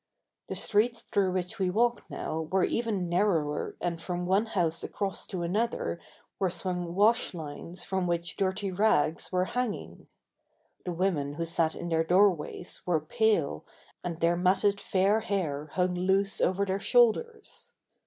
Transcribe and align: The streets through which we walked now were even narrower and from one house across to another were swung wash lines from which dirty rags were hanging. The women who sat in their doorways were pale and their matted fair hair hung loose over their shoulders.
The 0.47 0.55
streets 0.55 1.03
through 1.03 1.33
which 1.33 1.59
we 1.59 1.69
walked 1.69 2.09
now 2.09 2.47
were 2.51 2.63
even 2.63 3.07
narrower 3.07 3.75
and 3.79 4.01
from 4.01 4.25
one 4.25 4.47
house 4.47 4.83
across 4.83 5.27
to 5.27 5.43
another 5.43 5.99
were 6.39 6.49
swung 6.49 6.95
wash 6.95 7.35
lines 7.35 7.83
from 7.83 8.07
which 8.07 8.35
dirty 8.35 8.71
rags 8.71 9.31
were 9.31 9.45
hanging. 9.45 10.07
The 10.85 10.91
women 10.93 11.33
who 11.35 11.45
sat 11.45 11.75
in 11.75 11.89
their 11.89 12.03
doorways 12.03 12.81
were 12.83 12.99
pale 12.99 13.63
and 14.03 14.19
their 14.19 14.35
matted 14.35 14.81
fair 14.81 15.19
hair 15.19 15.67
hung 15.73 15.93
loose 15.93 16.41
over 16.41 16.65
their 16.65 16.79
shoulders. 16.79 17.73